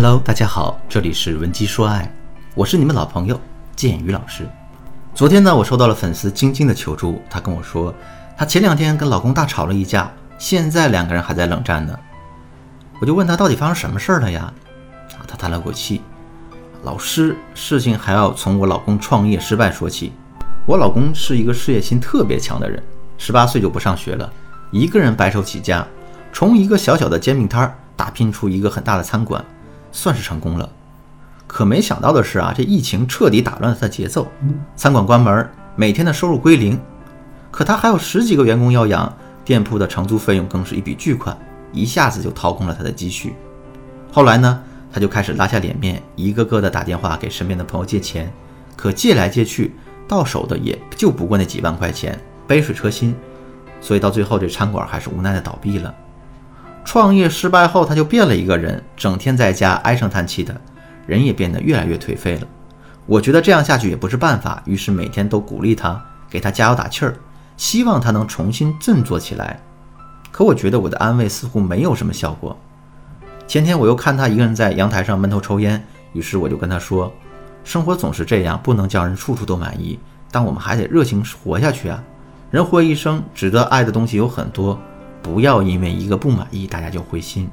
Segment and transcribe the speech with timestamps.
[0.00, 2.08] Hello，大家好，这里是文姬说爱，
[2.54, 3.40] 我是你们老朋友
[3.74, 4.48] 建宇老师。
[5.12, 7.92] 昨天呢，我收到了粉丝晶晶的求助，她跟我说，
[8.36, 10.08] 她前两天跟老公大吵了一架，
[10.38, 11.98] 现在两个人还在冷战呢。
[13.00, 14.52] 我就问她到底发生什么事儿了呀？
[15.14, 16.00] 啊，她叹了口气，
[16.84, 20.12] 老师，事情还要从我老公创业失败说起。
[20.64, 22.80] 我老公是一个事业心特别强的人，
[23.16, 24.32] 十八岁就不上学了，
[24.70, 25.84] 一个人白手起家，
[26.32, 29.44] 从一个小小的煎饼摊儿打拼出一个很大的餐馆。
[29.92, 30.68] 算是成功了，
[31.46, 34.28] 可没想到的是啊，这疫情彻底打乱了他的节奏，
[34.76, 36.78] 餐馆关门，每天的收入归零。
[37.50, 39.12] 可他还有十几个员工要养，
[39.44, 41.36] 店铺的承租费用更是一笔巨款，
[41.72, 43.34] 一下子就掏空了他的积蓄。
[44.12, 44.62] 后来呢，
[44.92, 48.30] 他就开始拉下脸面，一个个的打电话给身边的朋友借钱，
[48.76, 49.74] 可借来借去，
[50.06, 53.16] 到手的也就不过那几万块钱，杯水车薪。
[53.80, 55.94] 所以到最后，这餐馆还是无奈的倒闭了。
[56.88, 60.58] 创业失败后，他就变了一个人，整天在家唉声叹气的，
[61.06, 62.46] 人也变得越来越颓废了。
[63.04, 67.14] 我觉得这样下去也不是办法，于是每天都鼓励他，给他加油打气儿，
[67.58, 69.60] 希望他能重新振作起来。
[70.32, 72.58] 可我觉得我的安慰似乎没有什么效果。
[73.46, 77.12] 前天我又看他一个人在阳台上闷头抽烟，于是我就跟他说
[77.64, 79.98] ：“生活总是这样，不能叫人处处都满意，
[80.30, 82.02] 但我们还得热情活下去啊！
[82.50, 84.80] 人活一生，值得爱的东西有很多。”
[85.22, 87.48] 不要因为一个不满意，大家就灰心。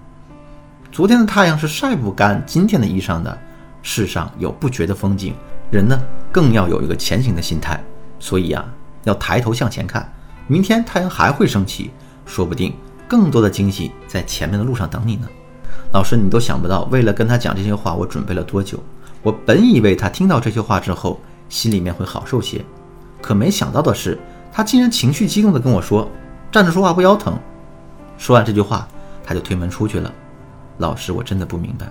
[0.91, 3.37] 昨天的太阳是晒不干今天的衣裳的。
[3.81, 5.35] 世上有不绝的风景，
[5.69, 5.99] 人呢
[6.31, 7.79] 更要有一个前行的心态。
[8.19, 8.65] 所以啊，
[9.03, 10.11] 要抬头向前看。
[10.47, 11.91] 明天太阳还会升起，
[12.25, 12.73] 说不定
[13.07, 15.27] 更多的惊喜在前面的路上等你呢。
[15.91, 18.79] 老师，你都想不到，为了跟他讲这些话，我准备了多久。
[19.21, 21.19] 我本以为他听到这些话之后，
[21.49, 22.63] 心里面会好受些，
[23.21, 24.17] 可没想到的是，
[24.51, 26.09] 他竟然情绪激动地跟我说
[26.51, 27.37] ：“站着说话不腰疼。”
[28.17, 28.87] 说完这句话，
[29.23, 30.11] 他就推门出去了。
[30.77, 31.85] 老师，我真的不明白，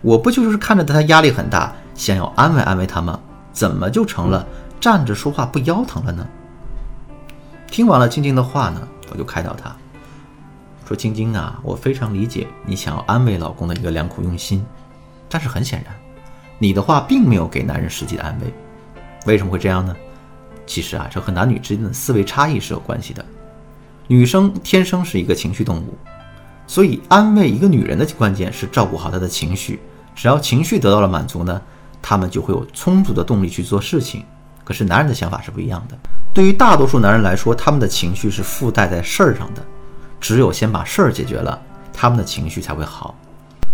[0.00, 3.18] 我不就是看着他压力很大，想要安慰安慰他吗？
[3.52, 4.46] 怎么就成了
[4.78, 6.26] 站着说话不腰疼了呢？
[7.66, 9.74] 听完了晶晶的话呢，我就开导他
[10.86, 14.64] 说：“晶晶啊，我非常理解你想要安慰老公的一个良苦用心，
[15.28, 15.94] 但是很显然，
[16.58, 18.54] 你的话并没有给男人实际的安慰。
[19.26, 19.94] 为什么会这样呢？
[20.64, 23.24] 其实啊，这和男女之间的思维差异是有关系的。”
[24.10, 25.96] 女生天生是一个情绪动物，
[26.66, 29.78] 所以安慰一个女人的关键是照顾好她的情绪。
[30.14, 31.60] 只要情绪得到了满足呢，
[32.00, 34.24] 她们就会有充足的动力去做事情。
[34.64, 35.98] 可是男人的想法是不一样的。
[36.32, 39.62] 对于大多数男人来说，他们的情绪是附带在事儿上的，
[40.18, 41.60] 只有先把事儿解决了，
[41.92, 43.14] 他们的情绪才会好。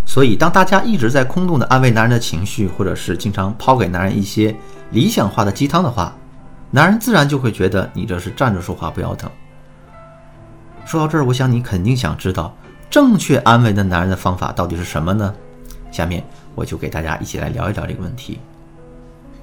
[0.05, 4.55] 所以，当大家一直在空洞的安慰男人的情绪，或者是经常抛给男人一些
[4.91, 6.13] 理想化的鸡汤的话，
[6.73, 9.31] 男人自然就会觉得你这是站着说话不腰疼。
[10.85, 12.55] 说到这儿，我想你肯定想知道
[12.91, 15.35] 正确安慰的男人的方法到底是什么呢？
[15.91, 16.25] 下面
[16.55, 18.39] 我就给大家一起来聊一聊这个问题。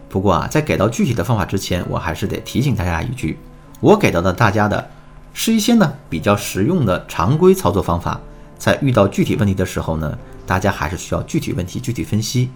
[0.07, 3.39] 不过啊，在给到具体的方法之前，我还是得提醒大家一句：
[3.79, 4.89] 我给到的大家的
[5.33, 8.19] 是一些呢比较实用的常规操作方法。
[8.57, 12.51] 在遇到具体问题的时候呢，大家还是需要具体问题具体分析。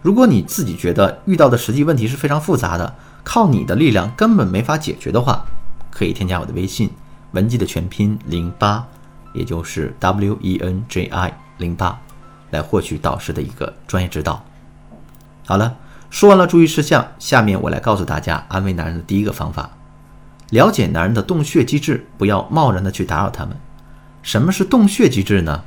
[0.00, 2.92] 如果你自己觉得遇到的实际问题是非常复杂的，
[3.22, 5.44] 靠你的力量根本没法解决的话，
[5.90, 6.90] 可以添加我的微信。
[7.32, 8.86] 文姬的全拼零八，
[9.32, 11.98] 也就是 W E N J I 零八，
[12.50, 14.44] 来获取导师的一个专业指导。
[15.46, 15.76] 好了，
[16.10, 19.70] 说完了注意事项，下面我来告诉大家安慰男人的第一个方法：
[20.50, 23.56] 了解男人的洞穴机制，不要贸然的去打扰他们。
[24.22, 25.64] 什么是洞穴机制呢？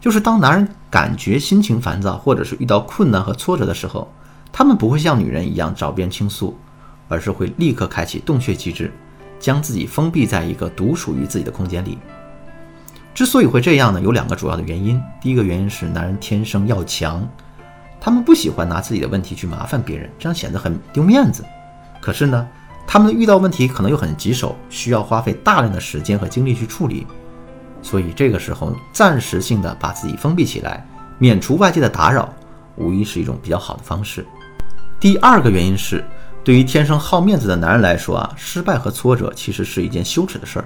[0.00, 4.10] 就是当男人感觉心情烦躁，或者是遇到困难和挫折的时候，
[4.50, 6.58] 他们不会像女人一样找别人倾诉，
[7.08, 8.92] 而是会立刻开启洞穴机制。
[9.44, 11.98] 将自己封闭在一个独属于自己的空间里。
[13.12, 14.98] 之所以会这样呢，有两个主要的原因。
[15.20, 17.28] 第一个原因是男人天生要强，
[18.00, 21.44] 他们不喜欢拿自己的问题去麻烦别人，这样显得很丢面子。
[22.00, 22.48] 可是呢，
[22.86, 27.06] 他们遇到问题可能又很棘手，需要花费大量的时间和精力去处理。
[27.82, 30.86] 所以这个时候暂时性的把自己封闭起来，
[31.18, 32.32] 免除外界的打扰，
[32.76, 34.24] 无疑是一种比较好的方式。
[34.98, 36.02] 第二个原因是。
[36.44, 40.64] 对于天生好面子的男人来说啊，失败和挫折其实是一件羞耻的事儿，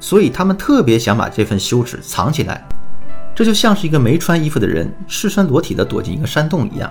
[0.00, 2.66] 所以他们特别想把这份羞耻藏起来。
[3.34, 6.90] 这就像是一个没穿衣服的人赤身裸体的躲进一个山洞一样。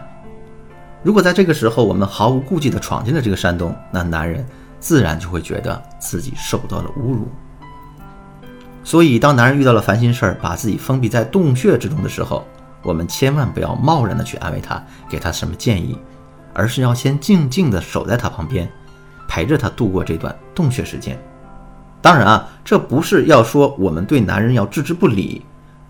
[1.01, 4.45] 如果在这个时候我们毫无顾忌的闯进了这个山洞，那男人
[4.79, 7.27] 自然就会觉得自己受到了侮辱。
[8.83, 12.45] 所以，当男人遇到了烦心事儿，把自己封闭在洞穴之中的时候，
[12.83, 15.97] 我们千万不要贸然的去安慰他，给他什么建议。
[16.53, 18.69] 而是要先静静地守在他旁边，
[19.27, 21.17] 陪着他度过这段洞穴时间。
[22.01, 25.45] 当然啊，这不是要说我们对男人要置之不理。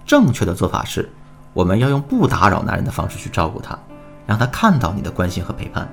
[0.06, 1.10] 正确的做法是，
[1.54, 3.78] 我们要用不打扰男人的方式去照顾他，
[4.26, 5.88] 让他看到你的关心和陪伴。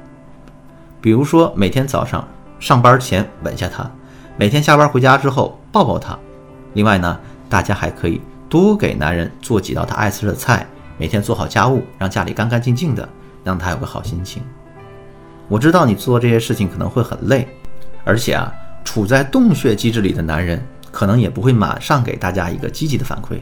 [1.00, 2.26] 比如说，每天早上
[2.58, 3.90] 上班前吻下他，
[4.36, 6.18] 每天下班回家之后抱抱他。
[6.74, 7.18] 另外呢，
[7.48, 10.66] 大家还可以多给男人做几道他爱吃的菜，
[10.98, 13.08] 每天做好家务，让家里干干净净的，
[13.42, 14.42] 让他有个好心情。
[15.50, 17.48] 我知道你做这些事情可能会很累，
[18.04, 18.54] 而且啊，
[18.84, 23.40] 处在洞穴机制里的男人可能也不会马上给大家一个积极的反馈。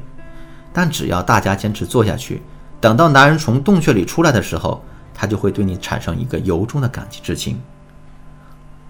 [0.73, 2.41] 但只要大家坚持做下去，
[2.81, 4.83] 等到男人从洞穴里出来的时候，
[5.13, 7.61] 他就会对你产生一个由衷的感激之情。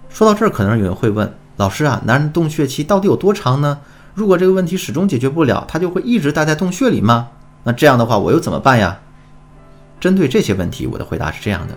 [0.07, 3.79] 说到这儿，可能有人会问老师啊，男人洞穴期到底有多长呢？
[4.13, 7.27] 如果这个问题始终解决不了，他就会一直待在洞穴里吗？
[7.63, 8.97] 那这样的话，我又怎么办呀？
[9.99, 11.73] 针对这些问题，我的回答是这样的：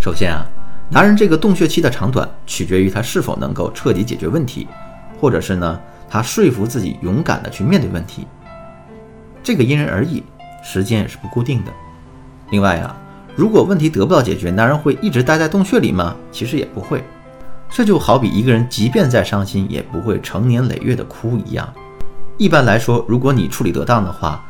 [0.00, 0.44] 首先啊。
[0.92, 4.66] 男人这个洞穴期的长短取决于他是否能够彻底解决问题，
[5.20, 8.26] 或者是呢，他说服自己勇敢的去面对问题。
[9.40, 10.20] 这个因人而异，
[10.64, 11.70] 时间也是不固定的。
[12.50, 12.96] 另外啊，
[13.36, 16.16] 如果问题得不到解决，男人会一直待在洞穴里吗？
[16.32, 17.04] 其实也不会。
[17.70, 21.72] 这就好比一个人即便再伤心，也不会成年累月的哭一样。
[22.36, 24.44] 一般来说，如果你处理得当的话，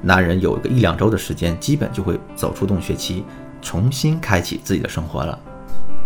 [0.00, 3.22] 男人有个一两周的时间，基本就会走出洞穴期，
[3.60, 5.38] 重新开启自己的生活了。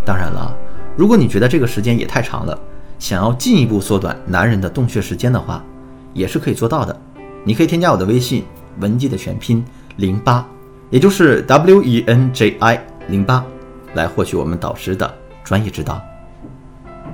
[0.08, 0.56] 当然了，
[0.96, 2.58] 如果你觉得这个时间也太长了，
[2.98, 5.62] 想要进一步缩短男人的洞穴时间的话，
[6.14, 6.98] 也是可以做到的。
[7.44, 8.42] 你可以添加我的微信
[8.80, 9.62] 文姬的全拼
[9.96, 10.46] 零八，
[10.88, 13.44] 也就是 W E N J I 零八，
[13.92, 15.14] 来获取我们导师的
[15.44, 16.00] 专业指导。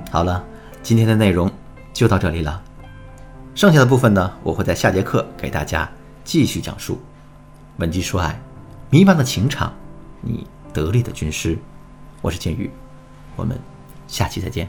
[0.09, 0.41] 好了，
[0.81, 1.51] 今天的内容
[1.91, 2.61] 就到这里了，
[3.55, 5.89] 剩下的部分呢，我会在下节课给大家
[6.23, 6.97] 继续讲述。
[7.75, 8.41] 文姬说爱，
[8.89, 9.73] 迷茫的情场，
[10.21, 11.57] 你得力的军师，
[12.21, 12.71] 我是剑宇。
[13.35, 13.59] 我们
[14.07, 14.67] 下期再见。